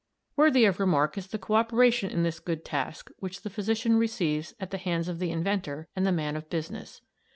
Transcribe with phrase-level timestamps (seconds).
[0.35, 4.55] Worthy of remark is the co operation in this good task which the physician receives
[4.59, 7.01] at the hands of the inventor and the man of business.